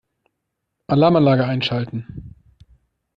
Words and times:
Alarmanlage 0.87 1.45
einschalten. 1.45 2.33